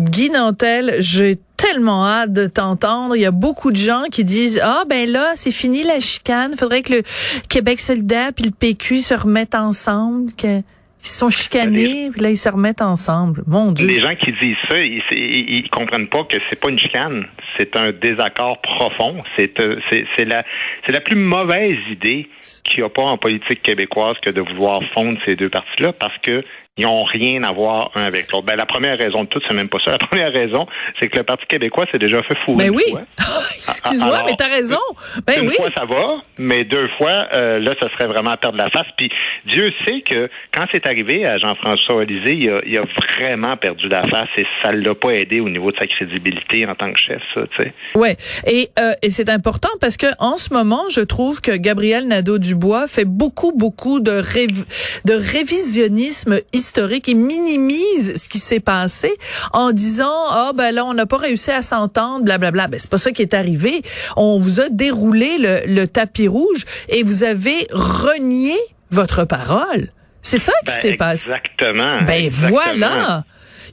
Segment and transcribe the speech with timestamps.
[0.00, 3.16] Guy Nantel, j'ai tellement hâte de t'entendre.
[3.16, 6.56] Il y a beaucoup de gens qui disent ah ben là c'est fini la chicane.
[6.56, 7.02] Faudrait que le
[7.48, 10.32] Québec solidaire puis le PQ se remettent ensemble.
[10.32, 10.60] Que
[11.02, 13.42] ils sont chicanés puis là ils se remettent ensemble.
[13.46, 13.86] Mon Dieu.
[13.86, 17.24] Les gens qui disent ça, ils, ils, ils comprennent pas que c'est pas une chicane,
[17.58, 19.22] c'est un désaccord profond.
[19.36, 20.44] C'est euh, c'est c'est la
[20.86, 22.28] c'est la plus mauvaise idée
[22.64, 26.16] qu'il n'y a pas en politique québécoise que de vouloir fondre ces deux partis-là parce
[26.18, 26.44] que
[26.80, 28.46] ils n'ont rien à voir un avec l'autre.
[28.46, 29.90] Ben, la première raison de tout, c'est même pas ça.
[29.90, 30.66] La première raison,
[30.98, 32.68] c'est que le Parti québécois s'est déjà fait fourrer.
[32.68, 32.94] Ben oui.
[33.18, 34.78] Excuse-moi, mais t'as raison.
[35.26, 35.56] Ben une oui.
[35.56, 38.86] fois, ça va, mais deux fois, euh, là, ça serait vraiment perdre la face.
[38.96, 39.10] Puis
[39.46, 42.84] Dieu sait que quand c'est arrivé à Jean-François Lisée, il a, il a
[43.18, 46.74] vraiment perdu la face et ça l'a pas aidé au niveau de sa crédibilité en
[46.74, 47.72] tant que chef, ça, tu sais.
[47.96, 52.06] Ouais, et, euh, et c'est important parce que en ce moment, je trouve que Gabriel
[52.08, 54.64] Nadeau-Dubois fait beaucoup, beaucoup de, rév-
[55.04, 59.12] de révisionnisme historique et minimise ce qui s'est passé
[59.52, 62.68] en disant ah ben là on n'a pas réussi à s'entendre, blablabla.
[62.68, 63.82] Ben c'est pas ça qui est arrivé.
[64.16, 68.54] On vous a déroulé le, le tapis rouge et vous avez renié
[68.90, 69.88] votre parole.
[70.22, 71.30] C'est ça qui Ben, s'est passé.
[71.32, 72.02] Exactement.
[72.06, 72.52] Ben exactement.
[72.52, 73.24] voilà.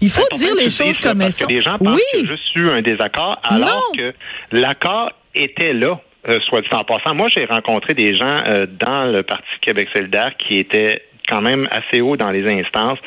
[0.01, 1.47] Il faut dire les choses comme elles sont.
[1.47, 2.01] les gens pensent Oui.
[2.11, 3.97] qu'il y a juste eu un désaccord, alors Non.
[3.97, 4.13] que
[4.51, 5.99] l'accord était là.
[6.29, 7.15] euh, soit dit en passant.
[7.15, 11.67] Moi, j'ai rencontré des gens euh, dans le Parti Québec solidaire qui étaient quand même
[11.71, 12.99] assez haut dans les instances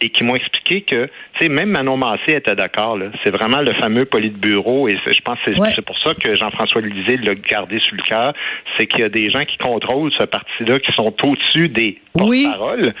[0.00, 1.10] et qui m'ont expliqué que, tu
[1.46, 2.96] sais, même Manon Massé était d'accord.
[2.96, 3.06] là.
[3.24, 5.70] C'est vraiment le fameux politburo et je pense que c'est Ouais.
[5.86, 8.32] pour ça que Jean-François Lisée l'a gardé sur le cœur.
[8.76, 12.44] C'est qu'il y a des gens qui contrôlent ce parti-là qui sont au-dessus des Oui.
[12.44, 12.92] porte-paroles.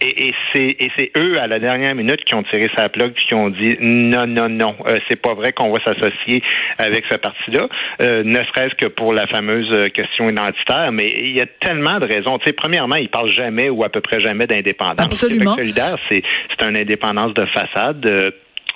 [0.00, 0.34] Et, et
[0.96, 3.76] c'est eux à la dernière minute qui ont tiré sa plug puis qui ont dit
[3.80, 6.42] non non non euh, c'est pas vrai qu'on va s'associer
[6.78, 7.68] avec ce parti-là
[8.00, 11.98] euh, ne serait-ce que pour la fameuse euh, question identitaire mais il y a tellement
[11.98, 15.54] de raisons tu sais premièrement ils parlent jamais ou à peu près jamais d'indépendance Absolument.
[15.56, 18.30] Québec solidaire c'est une indépendance de façade Euh,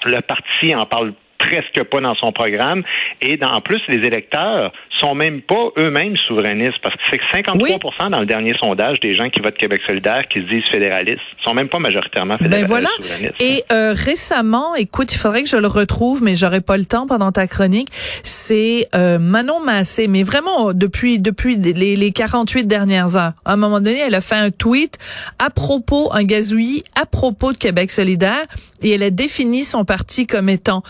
[0.04, 2.82] le parti en parle presque pas dans son programme
[3.20, 7.24] et dans, en plus les électeurs sont même pas eux-mêmes souverainistes parce que c'est que
[7.32, 11.20] 53 dans le dernier sondage des gens qui votent Québec solidaire qui se disent fédéralistes
[11.44, 12.88] sont même pas majoritairement fédéralistes Ben voilà.
[13.00, 13.34] souverainistes.
[13.40, 17.06] Et euh, récemment, écoute, il faudrait que je le retrouve, mais j'aurais pas le temps
[17.06, 17.88] pendant ta chronique.
[18.22, 23.32] C'est euh, Manon Massé, mais vraiment depuis depuis les, les 48 dernières heures.
[23.44, 24.98] À un moment donné, elle a fait un tweet
[25.38, 28.44] à propos, un gazouillis à propos de Québec solidaire,
[28.82, 30.82] et elle a défini son parti comme étant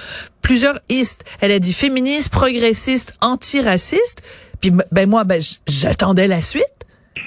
[0.45, 1.25] plusieurs istes.
[1.41, 4.23] Elle a dit féministe, progressiste, antiraciste.
[4.61, 6.65] Puis ben moi, ben j'attendais la suite.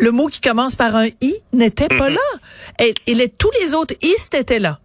[0.00, 2.20] Le mot qui commence par un i n'était pas là.
[2.80, 4.78] Et, et les, tous les autres istes étaient là.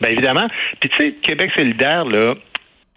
[0.00, 0.48] Ben évidemment.
[0.80, 2.34] Puis tu sais, Québec solidaire, là,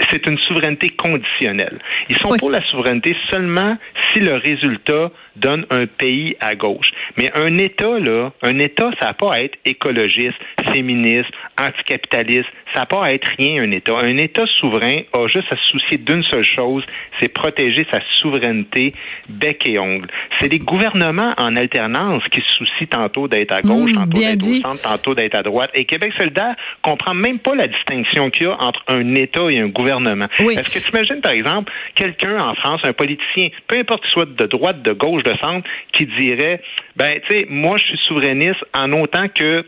[0.09, 1.80] c'est une souveraineté conditionnelle.
[2.09, 2.40] Ils sont Oui.
[2.40, 3.78] pour la souveraineté seulement
[4.12, 6.90] si le résultat donne un pays à gauche.
[7.18, 10.38] Mais un État, là, un État, ça n'a pas à être écologiste,
[10.74, 12.50] féministe, anticapitaliste.
[12.73, 13.95] Ça n'a pas à être rien, un État.
[14.01, 16.85] Un État souverain a juste à se soucier d'une seule chose,
[17.19, 18.93] c'est protéger sa souveraineté
[19.29, 20.07] bec et ongle.
[20.39, 24.47] C'est les gouvernements en alternance qui se soucient tantôt d'être à gauche, Mmh, tantôt d'être
[24.47, 25.71] au centre, tantôt d'être à droite.
[25.73, 29.59] Et Québec solidaire comprend même pas la distinction qu'il y a entre un État et
[29.59, 30.27] un gouvernement.
[30.39, 30.55] Oui.
[30.57, 34.25] Est-ce que tu imagines, par exemple, quelqu'un en France, un politicien, peu importe qu'il soit
[34.25, 36.62] de droite, de gauche, de centre, qui dirait,
[36.95, 39.65] ben, tu sais, moi, je suis souverainiste en autant que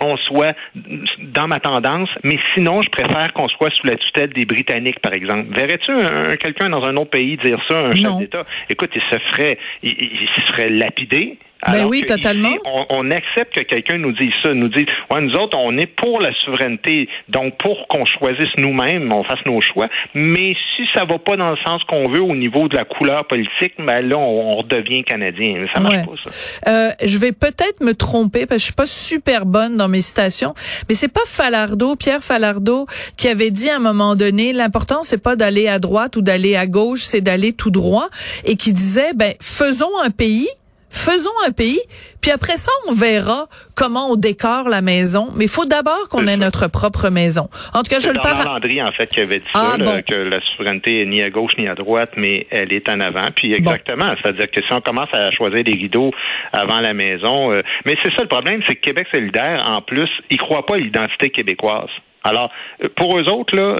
[0.00, 0.54] on soit
[1.20, 5.12] dans ma tendance, mais sinon, je préfère qu'on soit sous la tutelle des Britanniques, par
[5.12, 5.46] exemple.
[5.54, 8.44] Verrais-tu un- un- quelqu'un dans un autre pays dire ça, un chef d'État?
[8.70, 10.52] Écoute, il se ferait, il, il- il se
[11.72, 12.54] Ben oui, totalement.
[12.90, 16.20] on, accepte que quelqu'un nous dise ça, nous dise, ouais, nous autres, on est pour
[16.20, 19.88] la souveraineté, donc pour qu'on choisisse nous-mêmes, on fasse nos choix.
[20.14, 23.26] Mais si ça va pas dans le sens qu'on veut au niveau de la couleur
[23.26, 25.66] politique, ben là, on, redevient canadien.
[25.74, 26.70] Ça marche pas, ça.
[26.70, 30.00] Euh, je vais peut-être me tromper parce que je suis pas super bonne dans mes
[30.00, 30.54] citations,
[30.88, 35.22] mais c'est pas Falardeau, Pierre Falardeau, qui avait dit à un moment donné, l'important c'est
[35.22, 38.08] pas d'aller à droite ou d'aller à gauche, c'est d'aller tout droit,
[38.44, 40.48] et qui disait, ben faisons un pays
[40.94, 41.80] faisons un pays,
[42.22, 43.46] puis après ça, on verra
[43.76, 45.28] comment on décore la maison.
[45.36, 47.48] Mais il faut d'abord qu'on ait notre propre maison.
[47.74, 48.46] En tout cas, je le parle.
[48.46, 51.52] Landry, en fait, qui avait dit ah, ça, que la souveraineté est ni à gauche
[51.58, 53.28] ni à droite, mais elle est en avant.
[53.34, 56.12] Puis exactement, c'est-à-dire que si on commence à choisir des rideaux
[56.52, 60.08] avant la maison, euh, mais c'est ça le problème, c'est que Québec solidaire, en plus,
[60.30, 61.90] il croit pas à l'identité québécoise.
[62.24, 62.50] Alors,
[62.82, 63.76] euh, pour eux autres, là,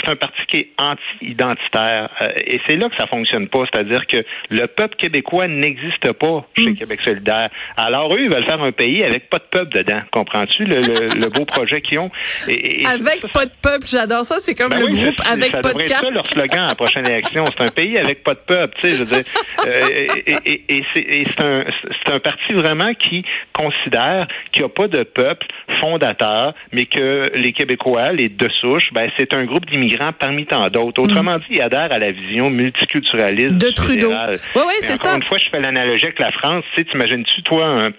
[0.00, 2.08] c'est un parti qui est anti-identitaire.
[2.22, 3.64] Euh, et c'est là que ça fonctionne pas.
[3.72, 6.76] C'est-à-dire que le peuple québécois n'existe pas chez mm.
[6.76, 7.48] Québec solidaire.
[7.76, 10.00] Alors, eux, ils veulent faire un pays avec pas de peuple dedans.
[10.12, 12.10] Comprends-tu le, beau projet qu'ils ont?
[12.46, 14.36] avec pas de peuple, j'adore ça.
[14.38, 16.06] C'est comme ben le groupe avec pas de cap.
[16.06, 17.44] Ça leur slogan à la prochaine élection.
[17.46, 18.76] C'est un pays avec pas de peuple.
[18.78, 19.32] Tu sais, je veux dire.
[19.66, 20.06] Euh,
[20.44, 21.64] et, c'est un,
[22.12, 25.46] un parti vraiment qui considère qu'il n'y a pas de peuple
[25.80, 30.68] fondateur, mais que les Québécois les deux souches, ben, c'est un groupe d'immigrants parmi tant
[30.68, 31.02] d'autres.
[31.02, 31.40] Autrement mm.
[31.40, 34.10] dit, ils adhèrent à la vision multiculturaliste de Trudeau.
[34.10, 35.14] Oui, oui, c'est ça.
[35.14, 36.64] Une fois, je fais l'analogie avec la France.
[36.74, 37.90] Tu sais, t'imagines-tu, toi, un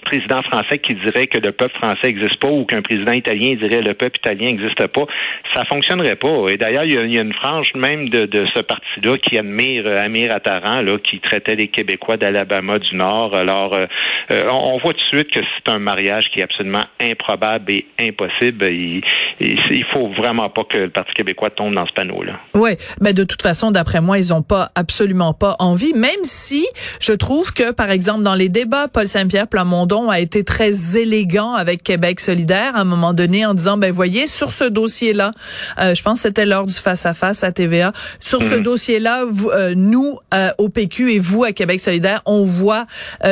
[0.00, 3.82] président français qui dirait que le peuple français n'existe pas ou qu'un président italien dirait
[3.82, 5.06] le peuple italien n'existe pas,
[5.54, 6.46] ça fonctionnerait pas.
[6.48, 10.34] Et d'ailleurs, il, y, a une frange même de, ce parti-là qui admire euh, Amir
[10.34, 13.34] Attaran, là, qui traitait les Québécois d'Alabama du Nord.
[13.34, 13.86] Alors, euh,
[14.30, 17.86] euh, on, voit tout de suite que c'est un mariage qui est absolument improbable et
[18.00, 18.66] impossible.
[18.66, 19.02] Il,
[19.40, 22.40] il, faut vraiment pas que le Parti québécois tombe dans ce panneau-là.
[22.54, 26.66] Oui, mais de toute façon, d'après moi, ils ont pas absolument pas envie, même si
[27.00, 31.54] je trouve que, par exemple, dans les débats, Paul Saint-Pierre Plamondon a été très élégant
[31.54, 35.32] avec Québec solidaire à un moment donné en disant, ben voyez, sur ce dossier-là,
[35.78, 38.62] euh, je pense que c'était lors du face-à-face -à, TVA, sur ce hmm.
[38.62, 42.86] dossier-là, euh, nous, euh, au PQ et vous, à Québec solidaire, on voit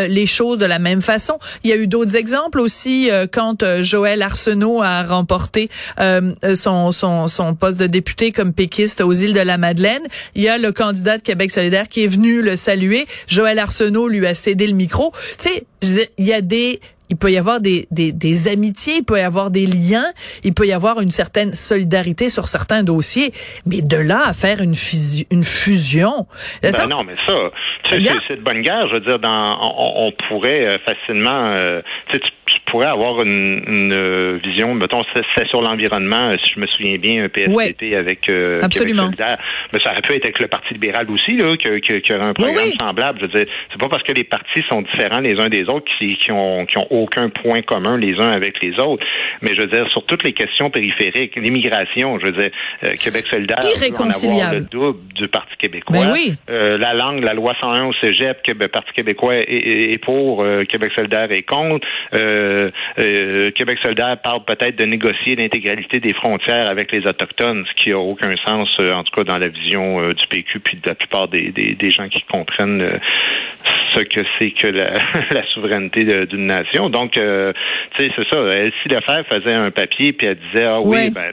[0.09, 1.39] les choses de la même façon.
[1.65, 5.69] Il y a eu d'autres exemples aussi quand Joël Arsenault a remporté
[6.55, 10.03] son, son, son poste de député comme péquiste aux îles de la Madeleine.
[10.35, 13.07] Il y a le candidat de Québec solidaire qui est venu le saluer.
[13.27, 15.13] Joël Arsenault lui a cédé le micro.
[15.39, 19.05] Tu sais, il y a des il peut y avoir des, des, des, amitiés, il
[19.05, 20.13] peut y avoir des liens,
[20.45, 23.33] il peut y avoir une certaine solidarité sur certains dossiers,
[23.65, 24.75] mais de là à faire une,
[25.31, 26.27] une fusion.
[26.63, 27.51] Ben non, mais ça,
[27.91, 28.89] c'est de bonne guerre.
[28.89, 32.19] Je veux dire, dans, on, pourrait euh, facilement, euh, tu
[32.77, 36.99] pourrait avoir une, une euh, vision, mettons, c'est sur l'environnement, euh, si je me souviens
[36.99, 39.11] bien, un PSDP avec euh, Absolument.
[39.73, 42.35] Mais ça aurait pu être avec le Parti libéral aussi, là, qui, qui, aurait un
[42.35, 43.19] programme semblable.
[43.21, 45.87] Je veux dire, c'est pas parce que les partis sont différents les uns des autres
[45.99, 49.05] qui, qui, ont, qui ont aucun point commun les uns avec les autres.
[49.41, 52.51] Mais je veux dire, sur toutes les questions périphériques, l'immigration, je veux dire,
[52.83, 55.97] Québec solidaire, avoir le double du Parti québécois.
[55.99, 56.35] Ben oui.
[56.49, 61.33] la langue, la loi 101 au cégep, que le Parti québécois est, pour, Québec solidaire
[61.33, 61.87] est contre.
[62.15, 62.66] Euh,
[62.99, 67.93] euh, Québec solidaire parle peut-être de négocier l'intégralité des frontières avec les Autochtones, ce qui
[67.93, 70.95] a aucun sens, euh, en tout cas dans la vision du PQ, puis de la
[70.95, 73.01] plupart des, gens qui comprennent
[73.95, 75.01] ce que c'est que la,
[75.55, 76.89] souveraineté d'une nation.
[76.89, 78.41] Donc, tu sais, c'est ça.
[78.51, 81.33] Elsie Lefebvre faisait un papier, puis elle disait, ah oui, ben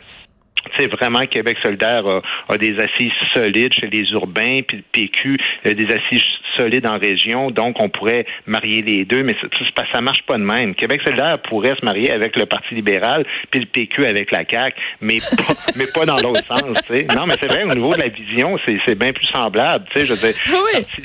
[0.78, 2.04] c'est vraiment Québec solidaire
[2.48, 6.24] a, des assises solides chez les urbains, puis le PQ a des assises
[6.58, 10.44] solides en région, donc on pourrait marier les deux, mais ça, ça marche pas de
[10.44, 10.76] même.
[10.76, 14.76] Québec solidaire pourrait se marier avec le Parti libéral, puis le PQ avec la CAQ,
[15.02, 16.78] mais pas, mais pas dans l'autre sens.
[16.88, 17.08] sais.
[17.16, 19.86] Non, mais c'est vrai, au niveau de la vision, c'est bien plus semblable.
[19.92, 20.36] Tu sais, je veux dire,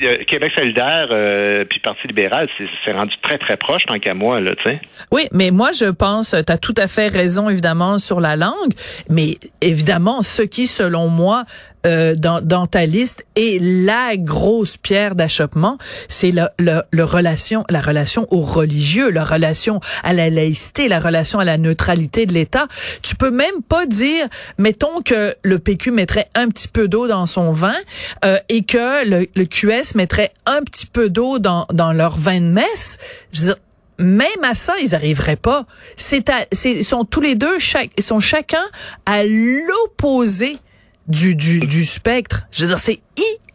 [0.03, 2.47] euh, Québec solidaire euh, puis Parti libéral,
[2.85, 4.39] c'est rendu très, très proche tant qu'à moi.
[4.39, 4.79] Là, tu sais.
[5.11, 8.73] Oui, mais moi, je pense, tu as tout à fait raison, évidemment, sur la langue,
[9.09, 11.43] mais évidemment, ce qui, selon moi,
[11.85, 17.81] euh, dans, dans, ta liste est la grosse pierre d'achoppement, c'est le, le, relation, la
[17.81, 22.67] relation aux religieux, la relation à la laïcité, la relation à la neutralité de l'État.
[23.01, 27.25] Tu peux même pas dire, mettons que le PQ mettrait un petit peu d'eau dans
[27.25, 27.75] son vin
[28.25, 32.41] euh, et que le, le, QS mettrait un petit peu d'eau dans, dans leur vin
[32.41, 32.97] de messe.
[33.31, 33.55] Je veux dire,
[33.99, 35.65] même à ça, ils arriveraient pas.
[35.95, 36.23] C'est,
[36.65, 38.63] ils sont tous les deux, chaque, sont chacun
[39.05, 40.57] à l'opposé
[41.09, 42.47] du, du, du spectre.
[42.51, 42.99] Je veux dire, c'est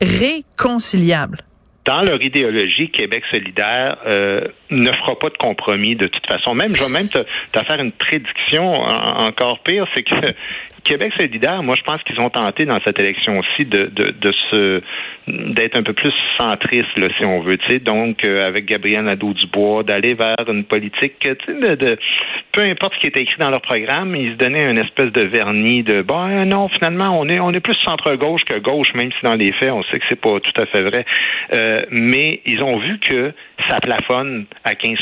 [0.00, 1.38] irréconciliable
[1.84, 6.54] dans leur idéologie, Québec solidaire euh, ne fera pas de compromis de toute façon.
[6.54, 10.14] Même, je vais même te, te faire une prédiction encore pire, c'est que
[10.84, 14.82] Québec solidaire, moi, je pense qu'ils ont tenté dans cette élection-ci de, de, de se
[15.26, 17.56] d'être un peu plus centriste, là, si on veut.
[17.68, 21.98] sais Donc, euh, avec Gabriel Nadeau-Dubois, d'aller vers une politique de, de,
[22.52, 25.22] peu importe ce qui était écrit dans leur programme, ils se donnaient une espèce de
[25.22, 29.18] vernis de bon non, finalement, on est on est plus centre-gauche que gauche, même si
[29.22, 31.04] dans les faits, on sait que c'est pas tout à fait vrai.
[31.52, 33.32] Euh, mais ils ont vu que
[33.68, 34.98] ça plafonne à 15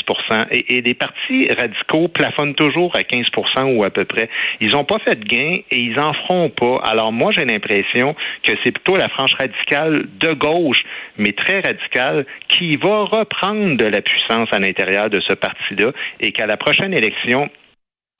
[0.51, 4.29] et, et les partis radicaux plafonnent toujours à 15% ou à peu près.
[4.61, 6.81] Ils n'ont pas fait de gain et ils en feront pas.
[6.83, 10.83] Alors moi, j'ai l'impression que c'est plutôt la frange radicale de gauche,
[11.17, 16.31] mais très radicale, qui va reprendre de la puissance à l'intérieur de ce parti-là et
[16.31, 17.49] qu'à la prochaine élection,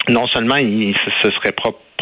[0.09, 1.53] non seulement il, ce serait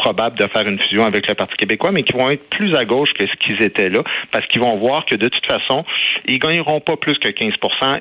[0.02, 2.84] probable de faire une fusion avec le Parti québécois, mais qui vont être plus à
[2.84, 5.84] gauche que ce qu'ils étaient là, parce qu'ils vont voir que de toute façon,
[6.26, 7.52] ils gagneront pas plus que 15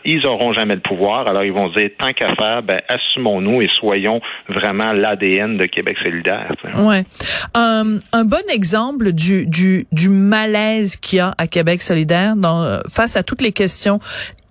[0.06, 1.28] ils auront jamais le pouvoir.
[1.28, 5.98] Alors ils vont dire, tant qu'à faire, ben, assumons-nous et soyons vraiment l'ADN de Québec
[6.04, 6.54] solidaire.
[6.76, 7.02] Ouais.
[7.54, 13.16] un bon exemple du, du, du malaise qu'il y a à Québec solidaire dans, face
[13.16, 14.00] à toutes les questions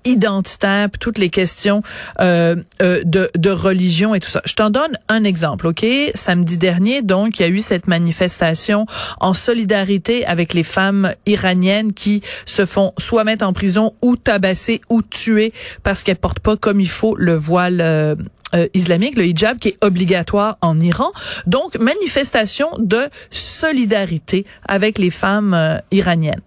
[0.04, 1.82] identitaire, toutes les questions
[2.20, 4.42] euh, euh, de, de religion et tout ça.
[4.44, 5.84] Je t'en donne un exemple, OK?
[6.14, 8.86] Samedi dernier, donc, il y a eu cette manifestation
[9.20, 14.80] en solidarité avec les femmes iraniennes qui se font soit mettre en prison ou tabasser
[14.88, 15.52] ou tuer
[15.82, 18.14] parce qu'elles portent pas comme il faut le voile euh,
[18.54, 21.10] euh, islamique, le hijab, qui est obligatoire en Iran.
[21.46, 26.40] Donc, manifestation de solidarité avec les femmes iraniennes.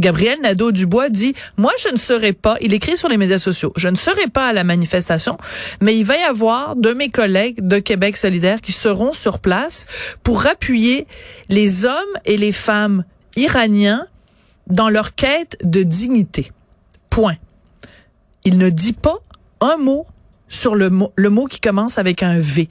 [0.00, 3.88] Gabriel Nadeau-Dubois dit, moi, je ne serai pas, il écrit sur les médias sociaux, je
[3.88, 5.36] ne serai pas à la manifestation,
[5.80, 9.86] mais il va y avoir de mes collègues de Québec solidaire qui seront sur place
[10.22, 11.06] pour appuyer
[11.48, 13.04] les hommes et les femmes
[13.36, 14.06] iraniens
[14.66, 16.50] dans leur quête de dignité.
[17.10, 17.36] Point.
[18.44, 19.18] Il ne dit pas
[19.60, 20.06] un mot
[20.48, 22.68] sur le mot, le mot qui commence avec un V.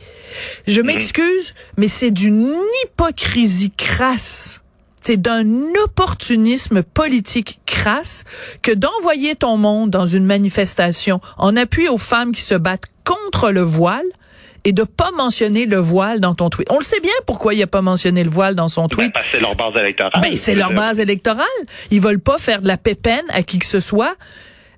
[0.68, 0.88] Je mhm.
[0.88, 2.54] m'excuse, mais c'est d'une
[2.84, 4.63] hypocrisie crasse
[5.04, 5.46] c'est d'un
[5.84, 8.24] opportunisme politique crasse
[8.62, 13.52] que d'envoyer ton monde dans une manifestation en appui aux femmes qui se battent contre
[13.52, 14.06] le voile
[14.64, 16.72] et de pas mentionner le voile dans ton tweet.
[16.72, 19.14] On le sait bien pourquoi il a pas mentionné le voile dans son ben, tweet.
[19.30, 20.22] c'est leur base électorale.
[20.22, 21.46] Ben, c'est leur base électorale.
[21.92, 24.16] Ils veulent pas faire de la pépène à qui que ce soit.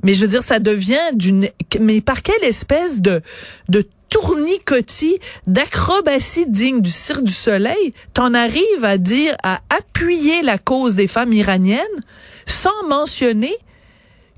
[0.03, 1.47] Mais je veux dire, ça devient d'une,
[1.79, 3.21] mais par quelle espèce de,
[3.69, 10.57] de tournicotis, d'acrobatie digne du Cirque du Soleil, t'en arrives à dire, à appuyer la
[10.57, 11.81] cause des femmes iraniennes
[12.45, 13.57] sans mentionner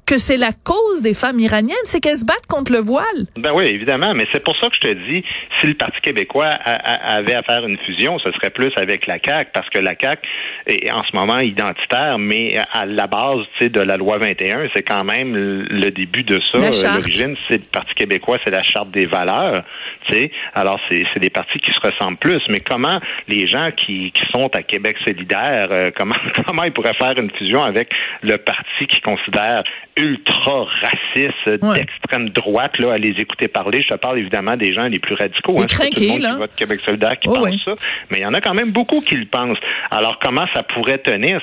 [0.08, 3.28] que c'est la cause des femmes iraniennes, c'est qu'elles se battent contre le voile.
[3.36, 5.24] Ben oui, évidemment, mais c'est pour ça que je te dis,
[5.60, 9.52] si le Parti québécois avait à faire une fusion, ce serait plus avec la CAQ,
[9.54, 10.22] parce que la CAQ
[10.66, 15.04] est en ce moment identitaire, mais à la base de la loi 21, c'est quand
[15.04, 16.58] même le début de ça.
[16.58, 19.64] L'origine, c'est le Parti québécois, c'est la charte des valeurs.
[20.54, 22.42] Alors, c'est des partis qui se ressemblent plus.
[22.50, 26.94] Mais comment les gens qui, qui sont à Québec solidaire, euh, comment, comment ils pourraient
[26.94, 29.64] faire une fusion avec le parti qui considère
[29.98, 33.82] ultra racistes d'extrême droite là, à les écouter parler.
[33.82, 35.60] Je te parle évidemment des gens les plus radicaux.
[35.60, 37.76] Hein, tout le monde qui vote Québec solidaire qui oh, pense ça.
[38.12, 39.58] Mais il y en a quand même beaucoup qui le pensent.
[39.92, 41.42] Alors, comment ça pourrait tenir?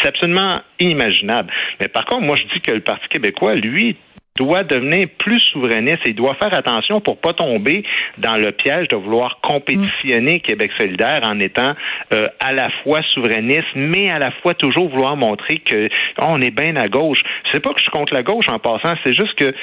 [0.00, 1.52] C'est absolument inimaginable.
[1.80, 3.96] Mais par contre, moi, je dis que le Parti québécois, lui,
[4.36, 7.84] doit devenir plus souverainiste et doit faire attention pour pas tomber
[8.18, 11.74] dans le piège de vouloir compétitionner Québec solidaire en étant
[12.12, 16.40] euh, à la fois souverainiste, mais à la fois toujours vouloir montrer que oh, on
[16.40, 17.22] est bien à gauche.
[17.50, 19.54] C'est pas que je suis contre la gauche en passant, c'est juste que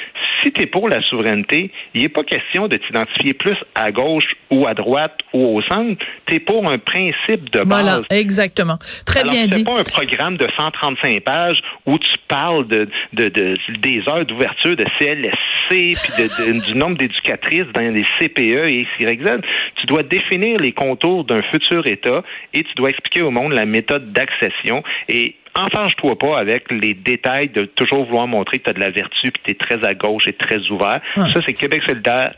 [0.42, 4.34] si tu es pour la souveraineté, il n'est pas question de t'identifier plus à gauche
[4.50, 6.04] ou à droite ou au centre.
[6.26, 7.66] Tu es pour un principe de base.
[7.68, 8.78] Voilà, exactement.
[9.04, 9.58] Très bien dit.
[9.58, 14.24] C'est pas un programme de 135 pages où tu parles de, de, de des heures
[14.24, 19.40] d'ouverture de CLSC, puis du nombre d'éducatrices dans les CPE et XYZ.
[19.76, 22.22] Tu dois définir les contours d'un futur État
[22.52, 24.82] et tu dois expliquer au monde la méthode d'accession.
[25.08, 28.90] Et enfange-toi pas avec les détails de toujours vouloir montrer que tu as de la
[28.90, 31.00] vertu puis tu es très à gauche et très ouvert.
[31.14, 32.34] Ça, c'est Québec solidaire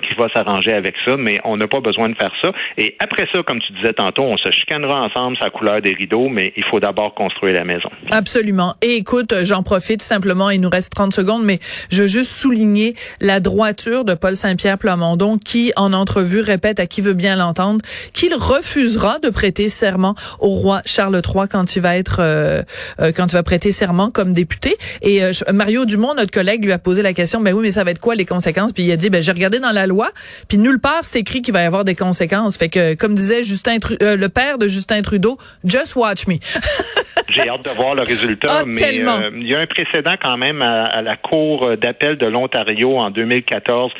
[0.00, 2.52] qui va s'arranger avec ça, mais on n'a pas besoin de faire ça.
[2.76, 6.28] Et après ça, comme tu disais tantôt, on se chicanera ensemble sa couleur des rideaux,
[6.28, 7.90] mais il faut d'abord construire la maison.
[8.10, 8.74] Absolument.
[8.82, 11.58] Et écoute, j'en profite simplement, il nous reste 30 secondes, mais
[11.90, 16.86] je veux juste souligner la droiture de Paul Saint-Pierre Plamondon qui, en entrevue, répète à
[16.86, 17.80] qui veut bien l'entendre
[18.14, 22.62] qu'il refusera de prêter serment au roi Charles III quand il va être, euh,
[23.00, 24.76] euh, quand il va prêter serment comme député.
[25.02, 27.84] Et euh, Mario Dumont, notre collègue, lui a posé la question, ben oui, mais ça
[27.84, 28.72] va être quoi les conséquences?
[28.72, 30.10] Puis il a dit, ben j'ai regardé dans la loi.
[30.48, 32.56] Puis nulle part c'est écrit qu'il va y avoir des conséquences.
[32.56, 36.34] Fait que comme disait Justin euh, le père de Justin Trudeau, just watch me.
[37.28, 40.36] J'ai hâte de voir le résultat, ah, mais euh, il y a un précédent quand
[40.36, 43.92] même à, la Cour d'appel de l'Ontario en 2014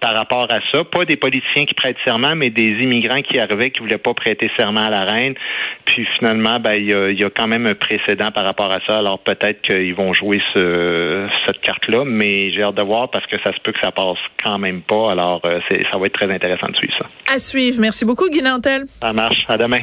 [0.00, 0.84] par rapport à ça.
[0.84, 4.50] Pas des politiciens qui prêtent serment, mais des immigrants qui arrivaient qui voulaient pas prêter
[4.56, 5.34] serment à la reine.
[5.84, 8.96] Puis finalement, ben il y a, quand même un précédent par rapport à ça.
[8.98, 13.36] Alors peut-être qu'ils vont jouer ce, cette carte-là, mais j'ai hâte de voir parce que
[13.42, 15.12] ça se peut que ça passe quand même pas.
[15.12, 17.34] Alors euh, ça va être très intéressant de suivre ça.
[17.34, 17.80] À suivre.
[17.80, 18.84] Merci beaucoup, Guy Nantel.
[19.00, 19.44] Ça marche.
[19.48, 19.80] À demain.